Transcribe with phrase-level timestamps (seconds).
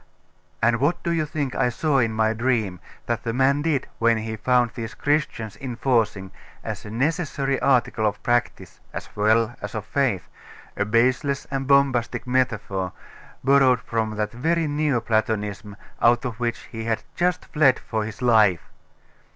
[0.63, 4.17] 'And what do you think I saw in my dream that that man did when
[4.17, 6.31] he found these Christians enforcing,
[6.63, 10.27] as a necessary article of practice, as well as of faith,
[10.75, 12.93] a baseless and bombastic metaphor,
[13.43, 18.23] borrowed from that very Neo Platonism out of which he had just fled for his
[18.23, 18.69] life?